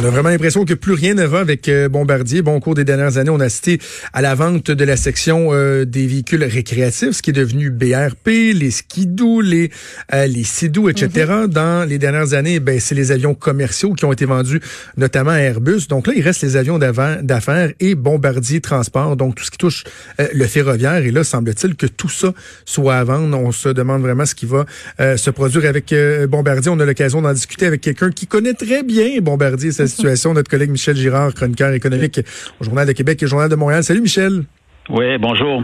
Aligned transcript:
On 0.00 0.04
a 0.04 0.10
vraiment 0.10 0.28
l'impression 0.28 0.64
que 0.64 0.74
plus 0.74 0.92
rien 0.92 1.14
ne 1.14 1.24
va 1.24 1.40
avec 1.40 1.68
euh, 1.68 1.88
Bombardier. 1.88 2.40
Bon, 2.40 2.54
au 2.54 2.60
cours 2.60 2.76
des 2.76 2.84
dernières 2.84 3.18
années, 3.18 3.30
on 3.30 3.40
a 3.40 3.46
assisté 3.46 3.80
à 4.12 4.22
la 4.22 4.36
vente 4.36 4.70
de 4.70 4.84
la 4.84 4.96
section 4.96 5.48
euh, 5.50 5.84
des 5.84 6.06
véhicules 6.06 6.44
récréatifs, 6.44 7.10
ce 7.10 7.22
qui 7.22 7.30
est 7.30 7.32
devenu 7.32 7.70
BRP, 7.70 8.28
les 8.54 8.70
skidoo, 8.70 9.40
les 9.40 9.72
euh, 10.14 10.26
les 10.28 10.44
sidou, 10.44 10.88
etc. 10.88 11.08
Mm-hmm. 11.08 11.46
Dans 11.48 11.88
les 11.88 11.98
dernières 11.98 12.32
années, 12.34 12.60
ben 12.60 12.78
c'est 12.78 12.94
les 12.94 13.10
avions 13.10 13.34
commerciaux 13.34 13.92
qui 13.94 14.04
ont 14.04 14.12
été 14.12 14.24
vendus, 14.24 14.60
notamment 14.96 15.32
à 15.32 15.38
Airbus. 15.38 15.88
Donc 15.88 16.06
là, 16.06 16.12
il 16.14 16.22
reste 16.22 16.42
les 16.42 16.56
avions 16.56 16.78
d'affaires 16.78 17.72
et 17.80 17.96
Bombardier 17.96 18.60
Transport, 18.60 19.16
donc 19.16 19.34
tout 19.34 19.44
ce 19.44 19.50
qui 19.50 19.58
touche 19.58 19.82
le 20.18 20.44
ferroviaire. 20.46 20.98
Et 20.98 21.10
là, 21.10 21.24
semble-t-il 21.24 21.74
que 21.74 21.86
tout 21.86 22.08
ça 22.08 22.32
soit 22.64 22.94
à 22.94 23.02
vendre. 23.02 23.36
On 23.36 23.50
se 23.50 23.68
demande 23.68 24.02
vraiment 24.02 24.26
ce 24.26 24.36
qui 24.36 24.46
va 24.46 24.64
se 24.98 25.30
produire 25.30 25.68
avec 25.68 25.92
Bombardier. 26.28 26.70
On 26.70 26.78
a 26.78 26.84
l'occasion 26.84 27.20
d'en 27.20 27.32
discuter 27.32 27.66
avec 27.66 27.80
quelqu'un 27.80 28.12
qui 28.12 28.28
connaît 28.28 28.54
très 28.54 28.84
bien 28.84 29.20
Bombardier 29.20 29.72
situation. 29.88 30.34
Notre 30.34 30.50
collègue 30.50 30.70
Michel 30.70 30.96
Girard, 30.96 31.34
chroniqueur 31.34 31.72
économique 31.72 32.20
au 32.60 32.64
Journal 32.64 32.86
de 32.86 32.92
Québec 32.92 33.22
et 33.22 33.26
au 33.26 33.28
Journal 33.28 33.48
de 33.48 33.56
Montréal. 33.56 33.82
Salut 33.84 34.00
Michel. 34.00 34.44
Oui, 34.88 35.18
bonjour. 35.18 35.62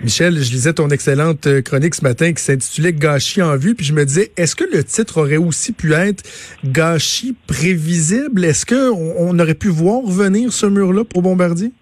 Michel, 0.00 0.34
je 0.34 0.52
lisais 0.52 0.72
ton 0.72 0.88
excellente 0.88 1.48
euh, 1.48 1.62
chronique 1.62 1.96
ce 1.96 2.04
matin 2.04 2.32
qui 2.32 2.40
s'intitulait 2.40 2.92
Gâchis 2.92 3.42
en 3.42 3.56
vue, 3.56 3.74
puis 3.74 3.84
je 3.84 3.92
me 3.92 4.04
disais, 4.04 4.30
est-ce 4.36 4.54
que 4.54 4.62
le 4.72 4.84
titre 4.84 5.18
aurait 5.18 5.36
aussi 5.36 5.72
pu 5.72 5.92
être 5.94 6.22
Gâchis 6.64 7.34
prévisible? 7.48 8.44
Est-ce 8.44 8.64
qu'on 8.64 9.14
on 9.18 9.36
aurait 9.40 9.54
pu 9.54 9.68
voir 9.68 10.02
venir 10.02 10.52
ce 10.52 10.66
mur-là 10.66 11.04
pour 11.04 11.22
Bombardier? 11.22 11.72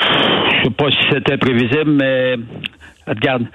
Je 0.00 0.68
sais 0.68 0.70
pas 0.70 0.90
si 0.90 0.98
c'était 1.12 1.36
prévisible, 1.36 1.90
mais 1.90 2.36
regarde, 3.08 3.46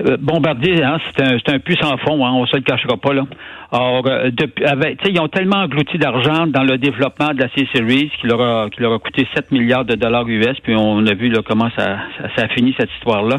euh, 0.00 0.16
Bombardier, 0.18 0.82
hein, 0.82 0.98
c'est 1.16 1.22
un, 1.22 1.54
un 1.54 1.58
puissant 1.58 1.96
fond, 1.98 2.24
hein, 2.26 2.32
on 2.32 2.46
se 2.46 2.56
le 2.56 2.62
cachera 2.62 2.96
pas 2.96 3.12
là. 3.12 3.24
Alors, 3.70 4.06
euh, 4.06 4.30
depuis, 4.32 4.64
avec, 4.64 5.00
ils 5.08 5.20
ont 5.20 5.28
tellement 5.28 5.58
englouti 5.58 5.98
d'argent 5.98 6.46
dans 6.46 6.62
le 6.62 6.78
développement 6.78 7.32
de 7.34 7.40
la 7.40 7.48
C-Series 7.50 8.10
qui 8.20 8.26
leur 8.26 8.40
a, 8.40 8.68
leur 8.78 8.92
a 8.92 8.98
coûté 8.98 9.26
7 9.34 9.52
milliards 9.52 9.84
de 9.84 9.94
dollars 9.94 10.26
US, 10.28 10.58
puis 10.62 10.74
on 10.76 11.06
a 11.06 11.14
vu 11.14 11.28
là, 11.28 11.40
comment 11.46 11.70
ça, 11.76 11.98
ça 12.36 12.44
a 12.44 12.48
fini 12.48 12.74
cette 12.78 12.90
histoire-là 12.92 13.36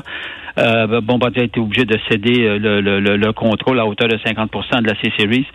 euh, 0.58 1.02
Bombardier 1.02 1.42
a 1.42 1.46
été 1.46 1.60
obligé 1.60 1.86
de 1.86 1.98
céder 2.10 2.46
euh, 2.46 2.60
le, 2.60 2.82
le, 2.82 3.18
le, 3.18 3.34
contrôle 3.34 3.80
à 3.80 3.86
hauteur 3.86 4.08
de 4.08 4.18
50% 4.18 4.82
de 4.82 4.88
la 4.88 4.96
C-Series. 5.02 5.46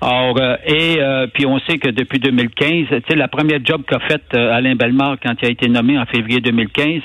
Alors, 0.00 0.36
euh, 0.40 0.56
et 0.66 1.00
euh, 1.00 1.26
puis 1.32 1.46
on 1.46 1.58
sait 1.60 1.78
que 1.78 1.88
depuis 1.88 2.18
2015, 2.18 2.88
tu 2.88 3.02
sais, 3.08 3.16
la 3.16 3.28
première 3.28 3.60
job 3.64 3.82
qu'a 3.86 4.00
faite 4.00 4.34
Alain 4.34 4.74
Bellemare 4.74 5.16
quand 5.22 5.34
il 5.42 5.48
a 5.48 5.50
été 5.50 5.68
nommé 5.68 5.98
en 5.98 6.06
février 6.06 6.40
2015, 6.40 7.02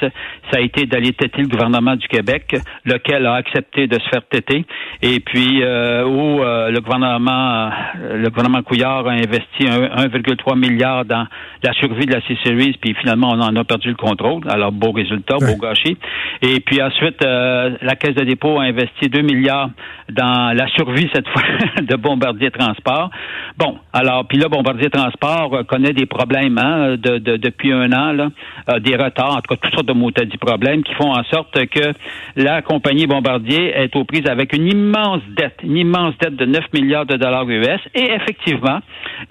ça 0.51 0.57
a 0.57 0.59
été 0.59 0.85
d'aller 0.85 1.13
têter 1.13 1.41
le 1.41 1.47
gouvernement 1.47 1.95
du 1.95 2.07
Québec, 2.07 2.55
lequel 2.85 3.25
a 3.25 3.33
accepté 3.37 3.87
de 3.87 3.95
se 3.99 4.09
faire 4.09 4.21
têter, 4.29 4.65
et 5.01 5.19
puis 5.19 5.61
où 5.63 6.39
le 6.39 6.79
gouvernement, 6.79 7.71
le 7.95 8.29
gouvernement 8.29 8.61
Couillard 8.61 9.07
a 9.07 9.11
investi 9.11 9.65
1,3 9.65 10.57
milliard 10.57 11.05
dans 11.05 11.25
la 11.63 11.73
survie 11.73 12.05
de 12.05 12.13
la 12.13 12.21
C-Series, 12.21 12.77
puis 12.81 12.95
finalement 12.95 13.29
on 13.31 13.41
en 13.41 13.55
a 13.55 13.63
perdu 13.63 13.89
le 13.89 13.95
contrôle. 13.95 14.41
Alors 14.49 14.71
beau 14.71 14.91
résultat, 14.91 15.37
beau 15.39 15.55
gâchis. 15.61 15.97
Et 16.41 16.59
puis 16.59 16.81
ensuite 16.81 17.23
euh, 17.23 17.77
la 17.81 17.95
Caisse 17.95 18.15
de 18.15 18.23
dépôt 18.23 18.59
a 18.59 18.63
investi 18.63 19.09
2 19.09 19.21
milliards 19.21 19.69
dans 20.11 20.55
la 20.55 20.67
survie, 20.69 21.09
cette 21.13 21.27
fois, 21.27 21.41
de 21.81 21.95
Bombardier 21.95 22.51
Transport. 22.51 23.09
Bon, 23.57 23.77
alors, 23.93 24.25
puis 24.27 24.37
là, 24.37 24.47
Bombardier 24.47 24.89
Transport 24.89 25.53
euh, 25.53 25.63
connaît 25.63 25.93
des 25.93 26.05
problèmes 26.05 26.57
hein, 26.57 26.95
de, 26.97 27.17
depuis 27.17 27.73
un 27.73 27.91
an, 27.91 28.13
là, 28.13 28.29
euh, 28.69 28.79
des 28.79 28.95
retards, 28.95 29.35
en 29.37 29.41
tout 29.41 29.55
cas, 29.55 29.57
toutes 29.61 29.73
sortes 29.73 29.87
de 29.87 29.93
maudits 29.93 30.37
problèmes 30.39 30.83
qui 30.83 30.93
font 30.93 31.11
en 31.11 31.23
sorte 31.25 31.65
que 31.67 31.91
la 32.35 32.61
compagnie 32.61 33.07
Bombardier 33.07 33.26
est 33.27 33.95
aux 33.95 34.05
prises 34.05 34.27
avec 34.27 34.53
une 34.53 34.67
immense 34.67 35.21
dette, 35.35 35.59
une 35.63 35.77
immense 35.77 36.13
dette 36.19 36.35
de 36.35 36.45
9 36.45 36.61
milliards 36.73 37.05
de 37.05 37.15
dollars 37.15 37.47
US. 37.49 37.79
Et 37.93 38.11
effectivement, 38.13 38.79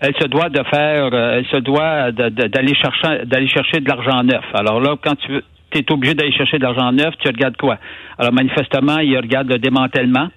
elle 0.01 0.15
se 0.21 0.27
doit 0.27 0.49
de 0.49 0.63
faire, 0.65 1.15
elle 1.15 1.47
se 1.47 1.59
doit 1.59 2.13
d'aller 2.13 2.75
chercher, 2.75 3.25
d'aller 3.25 3.49
chercher 3.49 3.81
de 3.81 3.89
l'argent 3.89 4.23
neuf. 4.23 4.45
Alors 4.55 4.81
là, 4.81 4.97
quand 5.03 5.17
tu 5.17 5.33
veux, 5.33 5.45
tu 5.71 5.79
es 5.79 5.93
obligé 5.93 6.15
d'aller 6.15 6.33
chercher 6.33 6.59
de 6.59 6.63
l'argent 6.63 6.93
neuf, 6.93 7.15
tu 7.19 7.29
regardes 7.29 7.57
quoi? 7.57 7.79
Alors, 8.19 8.33
manifestement, 8.33 8.99
il 8.99 9.17
regarde 9.17 9.49
le 9.49 9.59
démantèlement. 9.59 10.29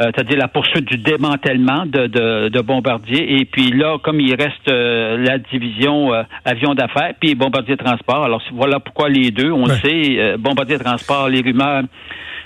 Euh, 0.00 0.10
c'est-à-dire 0.14 0.38
la 0.38 0.48
poursuite 0.48 0.86
du 0.86 0.96
démantèlement 0.96 1.84
de, 1.84 2.06
de, 2.48 2.60
Bombardier. 2.62 3.40
Et 3.40 3.44
puis 3.44 3.70
là, 3.70 3.98
comme 4.02 4.18
il 4.18 4.34
reste 4.34 4.68
euh, 4.68 5.18
la 5.18 5.36
division 5.38 6.14
euh, 6.14 6.22
avion 6.44 6.74
d'affaires, 6.74 7.12
puis 7.20 7.34
Bombardier 7.34 7.76
Transport. 7.76 8.24
Alors 8.24 8.42
voilà 8.54 8.80
pourquoi 8.80 9.10
les 9.10 9.30
deux, 9.30 9.50
on 9.50 9.66
le 9.66 9.74
sait, 9.74 10.36
Bombardier 10.38 10.78
Transport, 10.78 11.28
les 11.28 11.42
rumeurs 11.42 11.82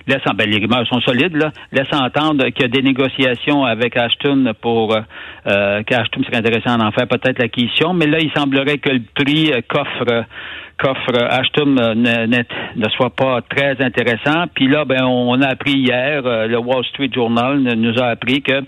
laissent, 0.07 0.23
ben, 0.35 0.49
les 0.49 0.59
rumeurs 0.59 0.87
sont 0.87 1.01
solides, 1.01 1.37
là, 1.37 1.51
laissent 1.73 1.93
entendre 1.93 2.47
qu'il 2.49 2.63
y 2.63 2.65
a 2.65 2.69
des 2.69 2.83
négociations 2.83 3.65
avec 3.65 3.97
Ashton 3.97 4.53
pour 4.61 4.95
euh, 4.95 5.83
qu'Ashton 5.85 6.23
serait 6.25 6.39
intéressant 6.39 6.77
d'en 6.79 6.93
faire 6.93 7.09
peut-être 7.09 7.39
l'acquisition, 7.39 7.95
mais 7.95 8.07
là, 8.07 8.19
il 8.21 8.31
semblerait 8.33 8.79
que 8.79 8.91
le 8.91 9.03
prix 9.15 9.53
qu'offre 9.69 10.25
qu'offre 10.79 11.23
Ashton 11.31 11.77
euh, 11.79 11.95
ne, 11.95 12.89
soit 12.91 13.15
pas 13.15 13.41
très 13.43 13.77
intéressant. 13.83 14.45
Puis 14.55 14.69
là, 14.69 14.85
ben, 14.85 15.05
on 15.05 15.41
a 15.41 15.49
appris 15.49 15.75
hier, 15.75 16.23
euh, 16.25 16.47
le 16.47 16.59
Wall 16.59 16.85
Street 16.87 17.11
Journal 17.13 17.59
nous 17.59 17.99
a 17.99 18.07
appris 18.07 18.43
que 18.43 18.63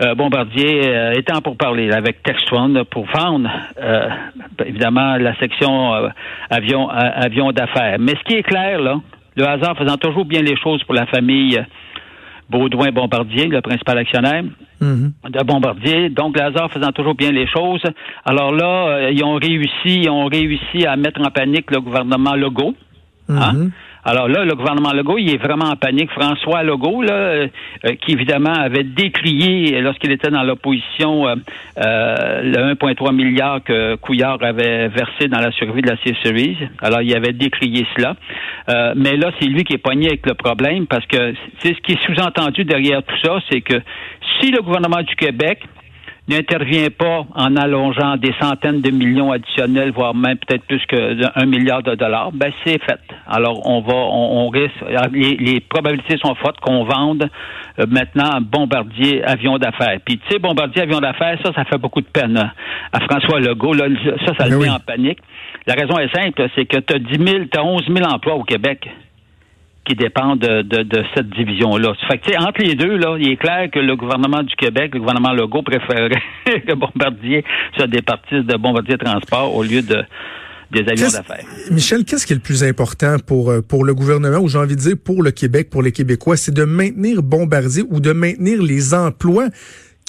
euh, 0.00 0.14
Bombardier 0.14 0.92
étant 1.16 1.40
pour 1.40 1.56
parler 1.56 1.90
avec 1.90 2.22
Textron 2.22 2.84
pour 2.90 3.06
vendre 3.06 3.50
évidemment 4.64 5.16
la 5.16 5.34
section 5.38 5.92
avion 6.50 6.88
avion 6.88 7.50
d'affaires. 7.50 7.96
Mais 7.98 8.12
ce 8.12 8.22
qui 8.24 8.34
est 8.36 8.44
clair 8.44 8.80
là, 8.80 9.00
le 9.38 9.48
hasard 9.48 9.76
faisant 9.78 9.96
toujours 9.96 10.24
bien 10.24 10.42
les 10.42 10.56
choses 10.56 10.82
pour 10.84 10.94
la 10.94 11.06
famille 11.06 11.58
Baudouin 12.50 12.90
Bombardier, 12.90 13.46
le 13.46 13.60
principal 13.60 13.98
actionnaire 13.98 14.42
mhm. 14.80 15.12
de 15.28 15.44
Bombardier. 15.44 16.08
Donc, 16.08 16.36
Lazare 16.36 16.70
faisant 16.72 16.92
toujours 16.92 17.14
bien 17.14 17.30
les 17.30 17.46
choses. 17.46 17.82
Alors 18.24 18.52
là, 18.52 18.88
euh, 18.88 19.10
ils 19.12 19.22
ont 19.22 19.34
réussi, 19.34 20.02
ils 20.02 20.10
ont 20.10 20.26
réussi 20.26 20.86
à 20.86 20.96
mettre 20.96 21.20
en 21.20 21.30
panique 21.30 21.70
le 21.70 21.80
gouvernement 21.80 22.34
Legault. 22.34 22.74
Hein? 23.28 23.68
Alors 24.10 24.26
là, 24.26 24.42
le 24.42 24.54
gouvernement 24.54 24.94
Legault, 24.94 25.18
il 25.18 25.34
est 25.34 25.36
vraiment 25.36 25.66
en 25.66 25.76
panique. 25.76 26.10
François 26.12 26.62
Legault, 26.62 27.02
là, 27.02 27.12
euh, 27.12 27.48
euh, 27.84 27.94
qui 27.96 28.12
évidemment 28.12 28.54
avait 28.54 28.82
décrié 28.82 29.82
lorsqu'il 29.82 30.10
était 30.12 30.30
dans 30.30 30.44
l'opposition 30.44 31.28
euh, 31.28 31.34
le 32.42 32.74
1,3 32.74 33.14
milliard 33.14 33.62
que 33.62 33.96
Couillard 33.96 34.42
avait 34.42 34.88
versé 34.88 35.28
dans 35.28 35.40
la 35.40 35.52
survie 35.52 35.82
de 35.82 35.90
la 35.90 35.98
C-Series. 35.98 36.56
Alors, 36.80 37.02
il 37.02 37.14
avait 37.14 37.34
décrié 37.34 37.86
cela. 37.94 38.16
mais 38.96 39.14
là, 39.18 39.30
c'est 39.38 39.46
lui 39.46 39.64
qui 39.64 39.74
est 39.74 39.84
pogné 39.90 40.06
avec 40.06 40.24
le 40.24 40.32
problème 40.32 40.86
parce 40.86 41.04
que 41.04 41.34
c'est 41.58 41.74
ce 41.74 41.80
qui 41.82 41.92
est 41.92 42.06
sous-entendu 42.06 42.64
derrière 42.64 43.02
tout 43.02 43.18
ça, 43.22 43.40
c'est 43.50 43.60
que 43.60 43.74
si 44.40 44.50
le 44.50 44.62
gouvernement 44.62 45.02
du 45.02 45.14
Québec 45.16 45.60
n'intervient 46.28 46.90
pas 46.90 47.26
en 47.34 47.56
allongeant 47.56 48.16
des 48.16 48.34
centaines 48.40 48.80
de 48.80 48.90
millions 48.90 49.32
additionnels, 49.32 49.92
voire 49.92 50.14
même 50.14 50.36
peut-être 50.36 50.64
plus 50.64 50.84
qu'un 50.86 51.46
milliard 51.46 51.82
de 51.82 51.94
dollars, 51.94 52.32
ben 52.32 52.52
c'est 52.64 52.82
fait. 52.82 53.00
Alors 53.26 53.66
on 53.66 53.80
va, 53.80 53.94
on, 53.94 54.48
risque, 54.48 54.74
les, 55.12 55.60
probabilités 55.60 56.18
sont 56.18 56.34
fortes 56.34 56.60
qu'on 56.60 56.84
vende 56.84 57.28
euh, 57.78 57.86
maintenant 57.88 58.30
un 58.34 58.40
bombardier 58.40 59.24
avion 59.24 59.58
d'affaires. 59.58 59.98
Puis 60.04 60.18
tu 60.18 60.32
sais, 60.32 60.38
bombardier 60.38 60.82
avion 60.82 61.00
d'affaires, 61.00 61.38
ça, 61.44 61.52
ça 61.54 61.64
fait 61.64 61.78
beaucoup 61.78 62.00
de 62.00 62.06
peine 62.06 62.36
hein. 62.36 62.52
à 62.92 63.00
François 63.00 63.40
Legault. 63.40 63.74
Là, 63.74 63.86
ça, 64.26 64.32
ça 64.38 64.48
le 64.48 64.58
met 64.58 64.68
en 64.68 64.80
panique. 64.80 65.18
La 65.66 65.74
raison 65.74 65.98
est 65.98 66.14
simple, 66.14 66.46
c'est 66.54 66.66
que 66.66 66.78
tu 66.78 66.94
as 66.94 66.98
10 66.98 67.24
000, 67.24 67.44
tu 67.50 67.58
as 67.58 67.64
11 67.64 67.84
000 67.88 68.06
emplois 68.06 68.34
au 68.34 68.44
Québec 68.44 68.88
qui 69.88 69.94
dépend 69.94 70.36
de, 70.36 70.62
de, 70.62 71.04
cette 71.14 71.30
division-là. 71.30 71.94
Fait 72.08 72.18
que, 72.18 72.36
entre 72.38 72.62
les 72.62 72.74
deux, 72.74 72.96
là, 72.96 73.16
il 73.18 73.30
est 73.30 73.36
clair 73.36 73.68
que 73.72 73.78
le 73.78 73.96
gouvernement 73.96 74.42
du 74.42 74.54
Québec, 74.54 74.90
le 74.92 75.00
gouvernement 75.00 75.32
Legault, 75.32 75.62
préférerait 75.62 76.22
que 76.44 76.74
Bombardier 76.74 77.44
se 77.78 77.84
départisse 77.86 78.44
de 78.44 78.56
Bombardier 78.56 78.98
Transport 78.98 79.54
au 79.54 79.62
lieu 79.62 79.82
de 79.82 80.04
des 80.70 80.80
avions 80.80 81.08
d'affaires. 81.08 81.46
Michel, 81.70 82.04
qu'est-ce 82.04 82.26
qui 82.26 82.34
est 82.34 82.36
le 82.36 82.42
plus 82.42 82.62
important 82.62 83.16
pour 83.26 83.50
euh, 83.50 83.62
pour 83.62 83.86
le 83.86 83.94
gouvernement 83.94 84.36
ou 84.36 84.48
j'ai 84.48 84.58
envie 84.58 84.76
de 84.76 84.80
dire 84.80 84.96
pour 85.02 85.22
le 85.22 85.30
Québec, 85.30 85.70
pour 85.70 85.82
les 85.82 85.92
Québécois, 85.92 86.36
c'est 86.36 86.52
de 86.52 86.64
maintenir 86.64 87.22
Bombardier 87.22 87.84
ou 87.88 88.00
de 88.00 88.12
maintenir 88.12 88.62
les 88.62 88.92
emplois 88.92 89.48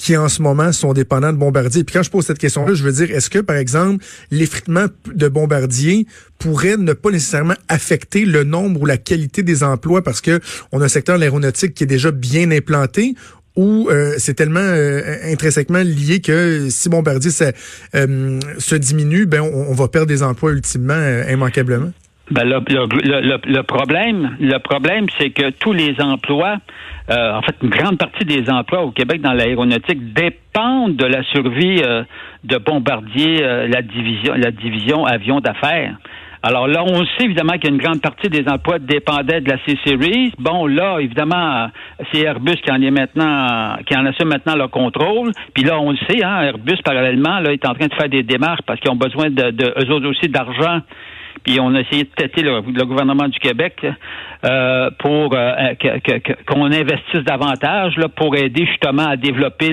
qui 0.00 0.16
en 0.16 0.28
ce 0.28 0.40
moment 0.40 0.72
sont 0.72 0.94
dépendants 0.94 1.32
de 1.32 1.36
Bombardier. 1.36 1.84
Puis 1.84 1.92
quand 1.92 2.02
je 2.02 2.10
pose 2.10 2.24
cette 2.24 2.38
question-là, 2.38 2.72
je 2.72 2.82
veux 2.82 2.92
dire, 2.92 3.14
est-ce 3.14 3.28
que, 3.28 3.38
par 3.38 3.56
exemple, 3.56 4.02
l'effritement 4.30 4.86
de 5.12 5.28
Bombardier 5.28 6.06
pourrait 6.38 6.78
ne 6.78 6.94
pas 6.94 7.10
nécessairement 7.10 7.54
affecter 7.68 8.24
le 8.24 8.42
nombre 8.42 8.80
ou 8.80 8.86
la 8.86 8.96
qualité 8.96 9.42
des 9.42 9.62
emplois 9.62 10.02
parce 10.02 10.22
que 10.22 10.40
on 10.72 10.80
a 10.80 10.86
un 10.86 10.88
secteur 10.88 11.16
de 11.16 11.20
l'aéronautique 11.20 11.74
qui 11.74 11.84
est 11.84 11.86
déjà 11.86 12.12
bien 12.12 12.50
implanté 12.50 13.14
ou 13.56 13.90
euh, 13.90 14.14
c'est 14.16 14.32
tellement 14.32 14.60
euh, 14.60 15.18
intrinsèquement 15.24 15.82
lié 15.82 16.20
que 16.20 16.68
si 16.70 16.88
Bombardier 16.88 17.30
ça, 17.30 17.52
se 17.92 18.74
diminue, 18.76 19.26
ben 19.26 19.42
on, 19.42 19.74
va 19.74 19.88
perdre 19.88 20.08
des 20.08 20.22
emplois 20.22 20.52
ultimement 20.52 21.22
immanquablement? 21.28 21.92
Ben 22.30 22.44
le, 22.44 22.60
le, 22.68 23.40
le, 23.44 23.62
problème, 23.62 24.36
le 24.38 24.58
problème, 24.58 25.06
c'est 25.18 25.30
que 25.30 25.50
tous 25.50 25.72
les 25.72 25.96
emplois, 26.00 26.58
en 27.08 27.42
fait, 27.42 27.56
une 27.62 27.70
grande 27.70 27.98
partie 27.98 28.24
des 28.24 28.48
emplois 28.48 28.82
au 28.82 28.92
Québec 28.92 29.20
dans 29.20 29.32
l'aéronautique 29.32 30.12
dépendent 30.12 30.94
de 30.94 31.06
la 31.06 31.24
survie 31.24 31.82
de 32.44 32.56
Bombardier, 32.58 33.66
la 33.66 33.82
division, 33.82 34.34
la 34.34 34.52
division 34.52 35.04
avion 35.06 35.40
d'affaires. 35.40 35.96
Alors 36.42 36.66
là, 36.68 36.82
on 36.84 37.04
sait 37.04 37.24
évidemment 37.24 37.52
qu'il 37.54 37.64
y 37.64 37.66
a 37.68 37.74
une 37.74 37.82
grande 37.82 38.00
partie 38.00 38.30
des 38.30 38.48
emplois 38.48 38.78
dépendaient 38.78 39.42
de 39.42 39.50
la 39.50 39.58
C-Series. 39.66 40.32
Bon, 40.38 40.66
là, 40.66 40.98
évidemment, 40.98 41.68
c'est 42.10 42.20
Airbus 42.20 42.56
qui 42.64 42.72
en 42.72 42.80
est 42.80 42.90
maintenant, 42.90 43.76
qui 43.86 43.94
en 43.94 44.06
assume 44.06 44.28
maintenant 44.28 44.56
le 44.56 44.68
contrôle. 44.68 45.32
Puis 45.52 45.64
là, 45.64 45.78
on 45.78 45.90
le 45.90 45.98
sait, 46.08 46.24
hein, 46.24 46.40
Airbus, 46.40 46.78
parallèlement, 46.82 47.40
là, 47.40 47.52
est 47.52 47.66
en 47.66 47.74
train 47.74 47.88
de 47.88 47.94
faire 47.94 48.08
des 48.08 48.22
démarches 48.22 48.62
parce 48.66 48.80
qu'ils 48.80 48.90
ont 48.90 48.96
besoin 48.96 49.28
de, 49.28 49.50
de 49.50 49.74
eux 49.84 49.92
autres 49.92 50.08
aussi 50.08 50.28
d'argent 50.28 50.80
puis 51.44 51.58
on 51.60 51.74
a 51.74 51.80
essayé 51.80 52.04
de 52.04 52.10
têter 52.10 52.42
le, 52.42 52.60
gouvernement 52.84 53.28
du 53.28 53.38
Québec 53.38 53.84
euh, 54.44 54.90
pour 54.98 55.34
euh, 55.34 55.74
qu'on 56.46 56.66
investisse 56.66 57.24
davantage 57.24 57.96
là, 57.96 58.08
pour 58.08 58.36
aider 58.36 58.66
justement 58.66 59.08
à 59.08 59.16
développer 59.16 59.70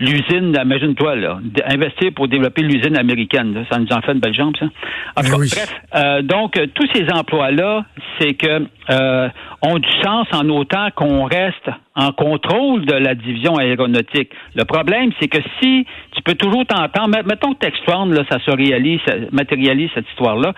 l'usine, 0.00 0.56
imagine-toi, 0.60 1.16
là, 1.16 1.38
investir 1.66 2.12
pour 2.14 2.28
développer 2.28 2.62
l'usine 2.62 2.96
américaine. 2.96 3.64
Ça 3.70 3.78
nous 3.78 3.92
en 3.92 4.00
fait 4.00 4.12
une 4.12 4.20
belle 4.20 4.34
jambe, 4.34 4.56
ça. 4.58 4.66
En 5.16 5.22
ben 5.22 5.30
bref, 5.30 5.80
euh, 5.94 6.22
donc, 6.22 6.58
tous 6.74 6.88
ces 6.94 7.10
emplois-là, 7.12 7.84
c'est 8.18 8.34
que 8.34 8.66
ont 9.62 9.78
du 9.78 9.88
sens 10.02 10.26
en 10.32 10.48
autant 10.48 10.88
qu'on 10.94 11.24
reste 11.24 11.70
en 11.94 12.12
contrôle 12.12 12.84
de 12.84 12.94
la 12.94 13.14
division 13.14 13.56
aéronautique. 13.56 14.30
Le 14.54 14.64
problème, 14.64 15.12
c'est 15.20 15.28
que 15.28 15.38
si 15.60 15.86
tu 16.14 16.22
peux 16.22 16.34
toujours 16.34 16.66
t'entendre, 16.66 17.16
mettons 17.24 17.54
que 17.54 17.58
Textron, 17.58 18.06
là, 18.06 18.22
ça 18.30 18.38
se 18.40 18.50
réalise, 18.50 19.00
ça 19.06 19.14
matérialise 19.30 19.90
cette 19.94 20.08
histoire-là, 20.10 20.52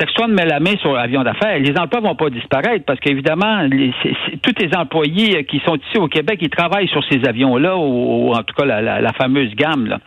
Textron 0.00 0.28
met 0.28 0.46
la 0.46 0.60
main 0.60 0.78
sur 0.80 0.94
l'avion 0.94 1.22
d'affaires. 1.22 1.58
Les 1.58 1.78
emplois 1.78 2.00
vont 2.00 2.14
pas 2.14 2.30
disparaître 2.30 2.86
parce 2.86 2.98
qu'évidemment, 3.00 3.68
tous 4.42 4.54
les 4.58 4.74
employés 4.74 5.44
qui 5.44 5.60
sont 5.60 5.76
ici 5.76 5.98
au 5.98 6.08
Québec, 6.08 6.38
ils 6.40 6.48
travaillent 6.48 6.88
sur 6.88 7.04
ces 7.04 7.22
avions-là, 7.28 7.76
ou, 7.76 8.32
en 8.32 8.42
tout 8.42 8.54
cas 8.56 8.64
la, 8.64 9.12
fameuse 9.12 9.54
gamme 9.54 9.98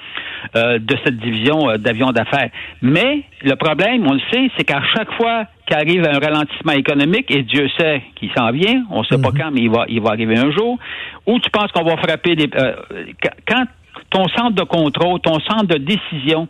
euh, 0.55 0.79
de 0.79 0.97
cette 1.03 1.17
division 1.17 1.69
euh, 1.69 1.77
d'avions 1.77 2.11
d'affaires. 2.11 2.49
Mais 2.81 3.21
le 3.43 3.55
problème, 3.55 4.07
on 4.07 4.13
le 4.13 4.21
sait, 4.31 4.49
c'est 4.57 4.63
qu'à 4.63 4.81
chaque 4.95 5.11
fois 5.13 5.45
qu'arrive 5.67 6.03
un 6.07 6.17
ralentissement 6.17 6.73
économique, 6.73 7.29
et 7.29 7.43
Dieu 7.43 7.69
sait 7.77 8.01
qu'il 8.15 8.31
s'en 8.35 8.49
vient, 8.49 8.85
on 8.89 9.01
ne 9.01 9.05
sait 9.05 9.21
pas 9.21 9.29
mhm. 9.29 9.37
quand, 9.37 9.51
mais 9.51 9.61
il 9.61 9.69
va, 9.69 9.85
il 9.89 10.01
va 10.01 10.09
arriver 10.09 10.39
un 10.39 10.49
jour, 10.49 10.79
où 11.27 11.39
tu 11.39 11.51
penses 11.51 11.71
qu'on 11.71 11.83
va 11.83 11.97
frapper 11.97 12.35
des... 12.35 12.49
Euh, 12.55 12.73
quand 13.47 13.65
ton 14.09 14.27
centre 14.29 14.55
de 14.55 14.63
contrôle, 14.63 15.19
ton 15.19 15.39
centre 15.39 15.67
de 15.67 15.77
décision 15.77 16.47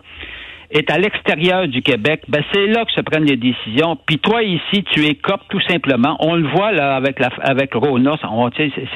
est 0.73 0.89
à 0.89 0.97
l'extérieur 0.97 1.67
du 1.67 1.81
Québec, 1.81 2.23
ben 2.27 2.43
c'est 2.51 2.65
là 2.67 2.83
que 2.83 2.91
se 2.91 3.01
prennent 3.01 3.25
les 3.25 3.37
décisions. 3.37 3.95
Puis 3.95 4.17
toi 4.17 4.41
ici, 4.41 4.83
tu 4.91 5.05
écopes 5.05 5.43
tout 5.49 5.61
simplement. 5.61 6.17
On 6.19 6.35
le 6.35 6.47
voit 6.49 6.71
là 6.71 6.95
avec 6.95 7.19
la 7.19 7.29
avec 7.41 7.73
Rona, 7.75 8.15
on, 8.23 8.49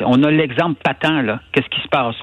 on 0.06 0.24
a 0.24 0.32
l'exemple 0.32 0.76
patent 0.84 1.24
là. 1.24 1.40
Qu'est-ce 1.52 1.70
qui 1.70 1.82
se 1.82 1.88
passe? 1.88 2.16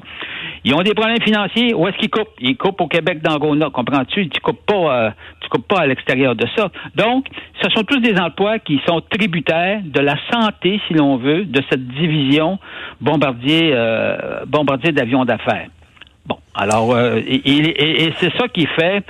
Ils 0.65 0.75
ont 0.75 0.81
des 0.81 0.93
problèmes 0.93 1.21
financiers. 1.21 1.73
Où 1.73 1.87
est-ce 1.87 1.97
qu'ils 1.97 2.09
coupent? 2.09 2.35
Ils 2.39 2.57
coupent 2.57 2.81
au 2.81 2.87
Québec 2.87 3.21
dans 3.21 3.37
Rona, 3.37 3.69
comprends-tu? 3.69 4.27
Tu 4.29 4.41
coupes 4.41 4.65
pas, 4.65 4.73
euh, 4.75 5.09
tu 5.41 5.49
coupes 5.49 5.67
pas 5.67 5.81
à 5.81 5.87
l'extérieur 5.87 6.35
de 6.35 6.45
ça. 6.55 6.69
Donc, 6.95 7.27
ce 7.61 7.69
sont 7.69 7.83
tous 7.83 7.99
des 7.99 8.19
emplois 8.19 8.59
qui 8.59 8.81
sont 8.85 9.01
tributaires 9.09 9.79
de 9.83 9.99
la 10.01 10.15
santé, 10.31 10.81
si 10.87 10.93
l'on 10.93 11.15
veut, 11.15 11.45
de 11.45 11.61
cette 11.69 11.87
division 11.87 12.59
bombardier 12.99 13.71
euh, 13.73 14.43
bombardier 14.47 14.91
d'avions 14.91 15.23
d'affaires. 15.23 15.67
Bon, 16.25 16.37
alors, 16.55 16.93
euh, 16.93 17.21
et 17.25 18.11
c'est 18.19 18.35
ça 18.37 18.47
qui 18.47 18.65
fait 18.65 19.03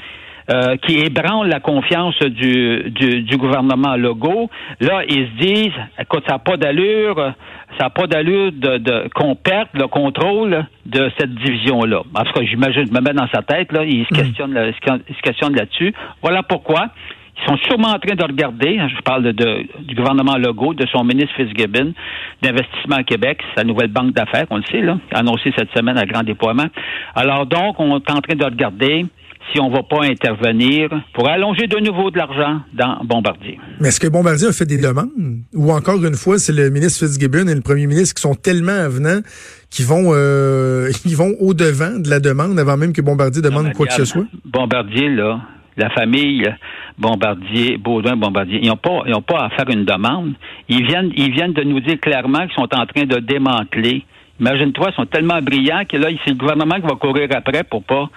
euh, 0.47 0.77
qui 0.77 0.99
ébranle 0.99 1.47
la 1.47 1.59
confiance 1.59 2.19
du, 2.19 2.91
du, 2.91 3.37
gouvernement 3.37 3.95
Legault. 3.95 4.49
Là, 4.79 5.01
ils 5.09 5.27
se 5.27 5.43
disent, 5.43 5.81
écoute, 5.99 6.23
ça 6.27 6.33
n'a 6.33 6.39
pas 6.39 6.55
d'allure, 6.55 7.33
ça 7.79 7.85
n'a 7.85 7.89
pas 7.89 8.05
d'allure 8.05 8.51
de, 8.51 9.07
qu'on 9.15 9.35
perde 9.35 9.69
le 9.73 9.87
contrôle 9.87 10.65
de 10.85 11.11
cette 11.17 11.33
division-là. 11.33 12.03
Parce 12.13 12.31
que 12.31 12.45
j'imagine, 12.45 12.85
je 12.85 12.93
me 12.93 13.01
mets 13.01 13.13
dans 13.13 13.27
sa 13.33 13.41
tête, 13.41 13.71
là, 13.71 13.83
il 13.83 14.05
se 14.05 14.13
il 14.13 15.15
se 15.15 15.21
questionne 15.21 15.55
là-dessus. 15.55 15.93
Voilà 16.21 16.43
pourquoi. 16.43 16.89
Ils 17.37 17.49
sont 17.49 17.57
sûrement 17.57 17.89
en 17.89 17.99
train 17.99 18.15
de 18.15 18.23
regarder, 18.23 18.77
hein, 18.79 18.87
je 18.87 19.01
parle 19.01 19.23
de, 19.23 19.65
du 19.79 19.95
gouvernement 19.95 20.37
Legault, 20.37 20.73
de 20.73 20.85
son 20.87 21.03
ministre 21.03 21.33
Fitzgibbon, 21.35 21.93
d'investissement 22.41 22.97
à 22.97 23.03
Québec, 23.03 23.41
sa 23.57 23.63
nouvelle 23.63 23.89
banque 23.89 24.13
d'affaires, 24.13 24.45
on 24.51 24.57
le 24.57 24.63
sait, 24.71 24.81
là, 24.81 24.97
annoncé 25.11 25.51
cette 25.57 25.75
semaine 25.75 25.97
à 25.97 26.05
grand 26.05 26.23
déploiement. 26.23 26.67
Alors 27.13 27.45
donc, 27.45 27.79
on 27.79 27.97
est 27.97 28.11
en 28.11 28.21
train 28.21 28.35
de 28.35 28.45
regarder 28.45 29.05
si 29.51 29.59
on 29.59 29.69
ne 29.69 29.75
va 29.75 29.83
pas 29.83 30.03
intervenir 30.03 30.89
pour 31.13 31.27
allonger 31.29 31.67
de 31.67 31.77
nouveau 31.77 32.11
de 32.11 32.17
l'argent 32.17 32.61
dans 32.73 33.03
Bombardier. 33.03 33.59
Mais 33.79 33.89
est-ce 33.89 33.99
que 33.99 34.07
Bombardier 34.07 34.47
a 34.47 34.51
fait 34.51 34.65
des 34.65 34.77
demandes? 34.77 35.09
Ou 35.53 35.71
encore 35.71 36.03
une 36.03 36.15
fois, 36.15 36.39
c'est 36.39 36.53
le 36.53 36.69
ministre 36.69 37.05
Fitzgibbon 37.05 37.47
et 37.47 37.55
le 37.55 37.61
premier 37.61 37.87
ministre 37.87 38.15
qui 38.15 38.21
sont 38.21 38.35
tellement 38.35 38.71
avenants 38.71 39.21
qu'ils 39.69 39.85
vont, 39.85 40.11
euh, 40.13 40.89
ils 41.05 41.15
vont 41.15 41.35
au-devant 41.39 41.99
de 41.99 42.09
la 42.09 42.19
demande 42.19 42.59
avant 42.59 42.77
même 42.77 42.93
que 42.93 43.01
Bombardier 43.01 43.41
demande 43.41 43.73
quoi 43.73 43.87
que 43.87 43.93
ce 43.93 44.05
soit? 44.05 44.25
Bombardier, 44.45 45.09
là, 45.09 45.41
la 45.77 45.89
famille 45.89 46.49
Bombardier, 46.97 47.77
Baudouin, 47.77 48.15
Bombardier, 48.15 48.59
ils 48.61 48.69
n'ont 48.69 48.77
pas, 48.77 49.01
ils 49.05 49.13
ont 49.13 49.21
pas 49.21 49.45
à 49.45 49.49
faire 49.49 49.69
une 49.69 49.85
demande. 49.85 50.33
Ils 50.69 50.85
viennent, 50.85 51.11
ils 51.15 51.31
viennent 51.31 51.53
de 51.53 51.63
nous 51.63 51.79
dire 51.81 51.99
clairement 51.99 52.45
qu'ils 52.47 52.55
sont 52.55 52.73
en 52.73 52.85
train 52.85 53.05
de 53.05 53.19
démanteler. 53.19 54.05
Imagine-toi, 54.39 54.89
ils 54.91 54.95
sont 54.95 55.05
tellement 55.05 55.41
brillants 55.41 55.83
que 55.87 55.97
là, 55.97 56.09
c'est 56.23 56.31
le 56.31 56.37
gouvernement 56.37 56.75
qui 56.75 56.81
va 56.81 56.95
courir 56.95 57.27
après 57.31 57.63
pour 57.63 57.83
pas 57.83 58.09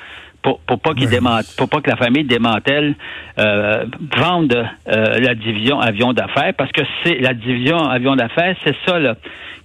pour, 0.43 0.61
pour 0.61 0.81
pas 0.81 0.94
qu'il 0.94 1.08
pour 1.56 1.69
pas 1.69 1.81
que 1.81 1.90
la 1.90 1.96
famille 1.96 2.25
démantèle 2.25 2.94
euh, 3.38 3.85
vende 4.17 4.55
euh, 4.55 5.19
la 5.19 5.35
division 5.35 5.81
avion 5.81 6.12
d'affaires 6.12 6.52
parce 6.56 6.70
que 6.73 6.82
c'est 7.02 7.19
la 7.19 7.35
division 7.35 7.79
avion 7.79 8.14
d'affaires 8.14 8.55
c'est 8.64 8.76
ça 8.87 8.99
là, 8.99 9.17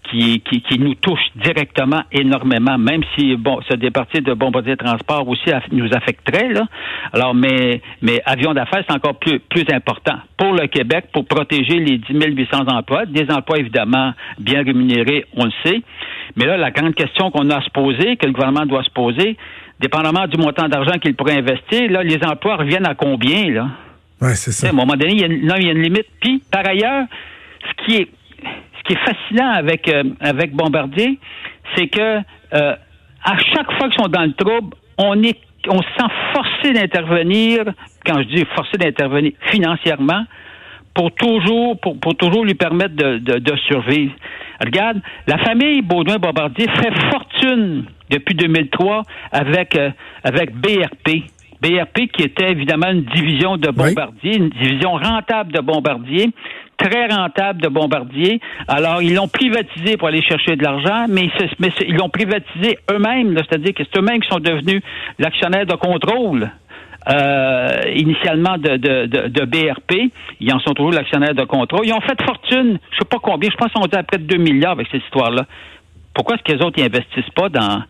qui, 0.10 0.42
qui, 0.42 0.62
qui, 0.62 0.80
nous 0.80 0.96
touche 0.96 1.22
directement 1.36 2.02
énormément 2.12 2.78
même 2.78 3.02
si 3.16 3.36
bon 3.36 3.60
ce 3.70 3.75
départi 3.75 4.22
de 4.22 4.34
Bombardier 4.34 4.75
Transport 4.75 5.28
aussi 5.28 5.50
nous 5.72 5.90
affecterait 5.94 6.50
là. 6.50 6.64
Alors 7.14 7.36
mais 7.36 7.81
mais 8.02 8.22
avion 8.25 8.54
d'affaires 8.54 8.84
c'est 8.88 8.96
encore 8.96 9.20
plus 9.20 9.40
plus 9.40 9.66
important 9.72 10.16
pour 10.38 10.54
le 10.54 10.68
Québec 10.68 11.06
pour 11.14 11.25
protéger 11.25 11.80
les 11.80 12.00
10 12.00 12.14
800 12.14 12.64
emplois 12.68 13.06
des 13.06 13.30
emplois 13.31 13.60
évidemment 13.60 14.14
bien 14.40 14.64
rémunérés 14.64 15.25
on 15.38 15.46
le 15.46 15.52
sait. 15.64 15.81
Mais 16.36 16.46
là 16.46 16.58
la 16.58 16.72
grande 16.72 16.96
question 16.96 17.30
qu'on 17.30 17.50
a 17.52 17.58
à 17.58 17.62
se 17.62 17.70
poser 17.70 18.18
que 18.18 18.25
le 18.25 18.31
gouvernement 18.31 18.66
doit 18.66 18.84
se 18.84 18.92
poser 18.92 19.38
dépendamment 19.84 20.28
du 20.28 20.38
montant 20.38 20.70
d'argent 20.70 20.98
qu'il 21.02 21.14
pourrait 21.14 21.38
investir, 21.38 21.92
là, 21.92 22.04
les 22.04 22.20
emplois 22.24 22.56
reviennent 22.56 22.88
à 22.88 22.96
combien, 22.96 23.50
là? 23.52 23.68
Oui, 24.22 24.32
c'est 24.36 24.54
ça. 24.54 24.68
À 24.68 24.70
un 24.70 24.74
moment 24.74 24.96
donné, 24.96 25.12
il 25.12 25.20
y, 25.20 25.24
a 25.24 25.28
une, 25.28 25.52
il 25.58 25.66
y 25.66 25.70
a 25.70 25.72
une 25.74 25.82
limite. 25.82 26.08
Puis, 26.22 26.42
par 26.50 26.66
ailleurs, 26.66 27.06
ce 27.68 27.86
qui 27.86 27.98
est, 27.98 28.08
ce 28.78 28.84
qui 28.86 28.94
est 28.94 29.06
fascinant 29.06 29.52
avec, 29.52 29.90
euh, 29.90 30.04
avec 30.22 30.54
Bombardier, 30.54 31.20
c'est 31.75 31.88
que 31.88 32.20
euh, 32.54 32.75
à 33.25 33.38
chaque 33.54 33.70
fois 33.74 33.90
qu'ils 33.90 34.02
sont 34.02 34.08
dans 34.08 34.24
le 34.24 34.34
trouble, 34.34 34.75
on 34.98 35.22
est 35.22 35.38
on 35.70 35.82
se 35.82 35.88
sent 35.98 36.12
forcé 36.34 36.74
d'intervenir, 36.74 37.63
quand 38.06 38.22
je 38.22 38.28
dis 38.36 38.46
forcé 38.54 38.78
d'intervenir 38.78 39.32
financièrement, 39.50 40.25
pour 40.94 41.13
toujours, 41.16 41.80
pour, 41.80 41.98
pour 42.00 42.16
toujours 42.16 42.44
lui 42.44 42.54
permettre 42.54 42.96
de, 42.96 43.18
de, 43.18 43.40
de 43.40 43.56
survivre. 43.68 44.13
Regarde, 44.63 45.01
la 45.27 45.38
famille 45.39 45.82
Baudouin-Bombardier 45.82 46.67
fait 46.67 46.93
fortune 47.12 47.86
depuis 48.10 48.36
2003 48.36 49.03
avec, 49.32 49.75
euh, 49.75 49.89
avec 50.24 50.55
BRP. 50.55 51.24
BRP 51.62 52.08
qui 52.12 52.24
était 52.24 52.51
évidemment 52.51 52.89
une 52.91 53.03
division 53.03 53.58
de 53.58 53.70
Bombardier, 53.70 54.38
une 54.38 54.50
division 54.50 54.93
rentable 54.93 55.53
de 55.53 55.62
Bombardier, 55.62 56.29
très 56.77 57.08
rentable 57.08 57.62
de 57.62 57.70
Bombardier. 57.70 58.41
Alors, 58.67 59.01
ils 59.01 59.15
l'ont 59.15 59.29
privatisé 59.29 59.96
pour 59.96 60.10
aller 60.10 60.22
chercher 60.22 60.55
de 60.55 60.63
l'argent, 60.63 61.05
mais, 61.10 61.29
ils 61.88 61.96
l'ont 61.96 62.10
privatisé 62.10 62.77
eux-mêmes, 62.91 63.38
c'est-à-dire 63.38 63.74
que 63.74 63.84
c'est 63.84 63.98
eux-mêmes 63.98 64.20
qui 64.20 64.27
sont 64.27 64.39
devenus 64.39 64.82
l'actionnaire 65.20 65.65
de 65.65 65.75
contrôle 65.75 66.51
euh, 67.10 67.81
initialement 67.95 68.57
de, 68.57 68.77
de, 68.77 69.27
de, 69.27 69.45
BRP. 69.45 70.12
Ils 70.39 70.53
en 70.53 70.60
sont 70.60 70.74
toujours 70.74 70.91
l'actionnaire 70.91 71.33
de 71.33 71.43
contrôle. 71.43 71.86
Ils 71.86 71.93
ont 71.93 72.01
fait 72.01 72.22
fortune, 72.24 72.79
je 72.91 72.98
sais 72.98 73.10
pas 73.10 73.17
combien, 73.22 73.50
je 73.50 73.57
pense 73.57 73.72
qu'on 73.74 73.81
est 73.81 73.95
à 73.95 74.03
près 74.03 74.17
de 74.17 74.24
2 74.24 74.38
milliards 74.38 74.74
avec 74.74 74.88
cette 74.91 75.03
histoire-là. 75.03 75.45
Pourquoi 76.13 76.36
est-ce 76.36 76.43
que 76.43 76.57
les 76.57 76.65
autres 76.65 76.81
n'investissent 76.81 77.33
pas 77.36 77.50
dans 77.50 77.83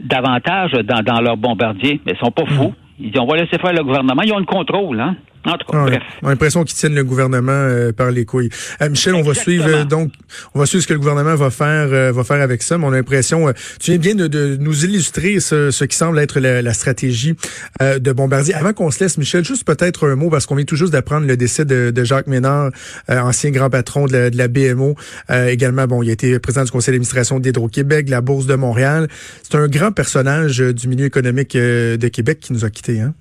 davantage 0.00 0.72
dans, 0.72 1.02
dans 1.02 1.20
leurs 1.20 1.36
bombardiers? 1.36 2.00
Mais 2.04 2.12
ils 2.12 2.18
sont 2.18 2.30
pas 2.30 2.46
fous. 2.46 2.68
Mm. 2.68 2.74
Ils 3.00 3.10
disent 3.12 3.20
on 3.20 3.26
va 3.26 3.36
laisser 3.36 3.58
faire 3.58 3.72
le 3.72 3.82
gouvernement. 3.82 4.22
Ils 4.22 4.32
ont 4.32 4.38
le 4.38 4.44
contrôle, 4.44 5.00
hein? 5.00 5.16
En 5.48 5.56
tout 5.56 5.72
cas, 5.72 5.82
bref. 5.82 6.02
On 6.22 6.26
a 6.26 6.30
l'impression 6.30 6.62
qu'ils 6.64 6.76
tiennent 6.76 6.94
le 6.94 7.04
gouvernement 7.04 7.52
euh, 7.52 7.92
par 7.92 8.10
les 8.10 8.26
couilles. 8.26 8.50
Euh, 8.82 8.90
Michel, 8.90 9.14
on 9.14 9.22
va 9.22 9.32
suivre 9.32 9.66
euh, 9.66 9.84
donc, 9.84 10.12
on 10.54 10.58
va 10.58 10.66
suivre 10.66 10.82
ce 10.82 10.88
que 10.88 10.92
le 10.92 10.98
gouvernement 10.98 11.34
va 11.36 11.50
faire, 11.50 12.12
va 12.12 12.24
faire 12.24 12.42
avec 12.42 12.62
ça. 12.62 12.76
Mais 12.76 12.84
on 12.84 12.92
a 12.92 12.96
l'impression, 12.96 13.52
tu 13.80 13.92
viens 13.92 13.98
bien 13.98 14.14
de, 14.14 14.56
nous 14.60 14.84
illustrer 14.84 15.40
ce, 15.40 15.84
qui 15.84 15.96
semble 15.96 16.18
être 16.18 16.38
la, 16.40 16.74
stratégie 16.74 17.34
de 17.80 18.12
Bombardier. 18.12 18.54
Avant 18.54 18.72
qu'on 18.72 18.90
se 18.90 19.02
laisse, 19.02 19.16
Michel, 19.16 19.44
juste 19.44 19.64
peut-être 19.64 20.06
un 20.06 20.16
mot 20.16 20.28
parce 20.28 20.46
qu'on 20.46 20.54
vient 20.54 20.64
tout 20.64 20.76
juste 20.76 20.92
d'apprendre 20.92 21.26
le 21.26 21.36
décès 21.36 21.64
de, 21.64 22.04
Jacques 22.04 22.26
Ménard, 22.26 22.70
ancien 23.08 23.50
grand 23.50 23.70
patron 23.70 24.06
de 24.06 24.30
la, 24.34 24.48
BMO. 24.48 24.96
également, 25.30 25.86
bon, 25.86 26.02
il 26.02 26.10
a 26.10 26.12
été 26.12 26.38
président 26.38 26.64
du 26.64 26.70
conseil 26.70 26.92
d'administration 26.92 27.40
d'Hydro-Québec, 27.40 28.06
de 28.06 28.10
la 28.10 28.20
Bourse 28.20 28.46
de 28.46 28.54
Montréal. 28.54 29.08
C'est 29.42 29.56
un 29.56 29.68
grand 29.68 29.92
personnage 29.92 30.58
du 30.58 30.88
milieu 30.88 31.06
économique 31.06 31.56
de 31.56 32.08
Québec 32.08 32.40
qui 32.40 32.52
nous 32.52 32.64
a 32.64 32.70
quittés. 32.70 33.00
Hein? 33.00 33.14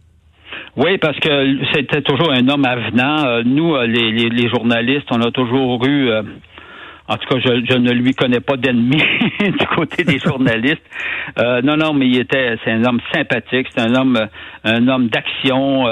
Oui, 0.77 0.99
parce 0.99 1.19
que 1.19 1.57
c'était 1.73 2.03
toujours 2.03 2.31
un 2.31 2.47
homme 2.49 2.63
avenant. 2.63 3.25
Euh, 3.25 3.41
nous, 3.43 3.75
euh, 3.75 3.87
les, 3.87 4.47
journalistes, 4.47 5.07
on 5.09 5.19
a 5.21 5.31
toujours 5.31 5.83
eu 5.85 6.09
euh, 6.09 6.21
en 7.09 7.15
tout 7.15 7.27
cas, 7.29 7.39
je, 7.39 7.77
ne 7.77 7.91
lui 7.93 8.13
connais 8.13 8.41
pas 8.41 8.57
d'ennemi 8.57 9.01
du 9.39 9.65
côté 9.75 10.03
des 10.03 10.19
journalistes. 10.19 10.83
non, 11.37 11.77
non, 11.77 11.93
mais 11.93 12.07
il 12.07 12.19
était, 12.19 12.57
c'est 12.63 12.71
un 12.71 12.83
homme 12.83 12.99
sympathique, 13.13 13.67
c'est 13.73 13.81
un 13.81 13.95
homme, 13.95 14.19
un 14.65 14.87
homme 14.89 15.07
d'action. 15.07 15.85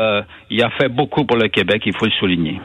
il 0.50 0.62
a 0.62 0.70
fait 0.72 0.90
beaucoup 0.90 1.24
pour 1.24 1.38
le 1.38 1.48
Québec, 1.48 1.84
il 1.86 1.96
faut 1.96 2.04
le 2.04 2.12
souligner. 2.20 2.60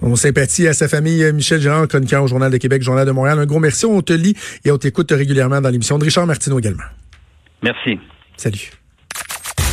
On 0.00 0.16
sympathie 0.16 0.68
à 0.68 0.72
sa 0.72 0.88
famille, 0.88 1.22
Michel 1.34 1.60
Gérard, 1.60 1.86
chroniqueur 1.86 2.24
au 2.24 2.28
Journal 2.28 2.50
de 2.50 2.56
Québec, 2.56 2.80
Journal 2.82 3.06
de 3.06 3.12
Montréal. 3.12 3.38
Un 3.38 3.46
gros 3.46 3.60
merci. 3.60 3.84
On 3.84 4.00
te 4.00 4.14
lit 4.14 4.34
et 4.64 4.70
on 4.70 4.78
t'écoute 4.78 5.10
régulièrement 5.10 5.60
dans 5.60 5.68
l'émission 5.68 5.98
de 5.98 6.04
Richard 6.04 6.26
Martineau 6.26 6.58
également. 6.58 6.84
Merci. 7.62 8.00
Salut. 8.38 8.79